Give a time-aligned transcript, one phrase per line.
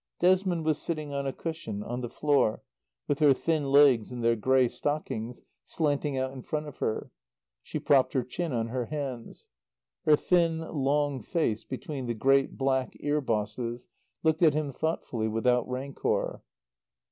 [0.19, 2.63] Desmond was sitting on a cushion, on the floor,
[3.07, 7.11] with her thin legs in their grey stockings slanting out in front of her.
[7.61, 9.47] She propped her chin on her hands.
[10.05, 13.89] Her thin, long face, between the great black ear bosses,
[14.23, 16.41] looked at him thoughtfully, without rancour.